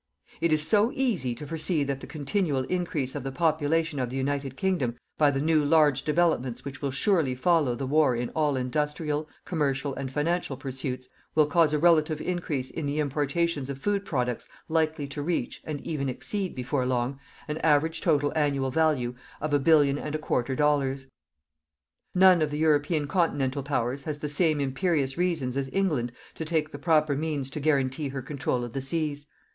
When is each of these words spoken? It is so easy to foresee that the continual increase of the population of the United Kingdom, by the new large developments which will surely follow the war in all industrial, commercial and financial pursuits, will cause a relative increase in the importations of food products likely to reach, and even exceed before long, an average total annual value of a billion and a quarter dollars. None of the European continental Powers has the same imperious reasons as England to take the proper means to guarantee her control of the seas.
It 0.41 0.51
is 0.51 0.67
so 0.67 0.91
easy 0.95 1.35
to 1.35 1.45
foresee 1.45 1.83
that 1.83 1.99
the 1.99 2.07
continual 2.07 2.63
increase 2.63 3.13
of 3.13 3.21
the 3.21 3.31
population 3.31 3.99
of 3.99 4.09
the 4.09 4.17
United 4.17 4.57
Kingdom, 4.57 4.95
by 5.19 5.29
the 5.29 5.39
new 5.39 5.63
large 5.63 6.01
developments 6.01 6.65
which 6.65 6.81
will 6.81 6.89
surely 6.89 7.35
follow 7.35 7.75
the 7.75 7.85
war 7.85 8.15
in 8.15 8.29
all 8.31 8.55
industrial, 8.55 9.29
commercial 9.45 9.93
and 9.93 10.11
financial 10.11 10.57
pursuits, 10.57 11.07
will 11.35 11.45
cause 11.45 11.71
a 11.71 11.77
relative 11.77 12.19
increase 12.19 12.71
in 12.71 12.87
the 12.87 12.97
importations 12.97 13.69
of 13.69 13.77
food 13.77 14.03
products 14.03 14.49
likely 14.67 15.05
to 15.05 15.21
reach, 15.21 15.61
and 15.65 15.85
even 15.85 16.09
exceed 16.09 16.55
before 16.55 16.87
long, 16.87 17.19
an 17.47 17.59
average 17.59 18.01
total 18.01 18.33
annual 18.35 18.71
value 18.71 19.13
of 19.39 19.53
a 19.53 19.59
billion 19.59 19.99
and 19.99 20.15
a 20.15 20.17
quarter 20.17 20.55
dollars. 20.55 21.05
None 22.15 22.41
of 22.41 22.49
the 22.49 22.57
European 22.57 23.05
continental 23.05 23.61
Powers 23.61 24.01
has 24.01 24.17
the 24.17 24.27
same 24.27 24.59
imperious 24.59 25.15
reasons 25.15 25.55
as 25.55 25.69
England 25.71 26.11
to 26.33 26.43
take 26.43 26.71
the 26.71 26.79
proper 26.79 27.15
means 27.15 27.51
to 27.51 27.59
guarantee 27.59 28.07
her 28.09 28.23
control 28.23 28.63
of 28.63 28.73
the 28.73 28.81
seas. 28.81 29.27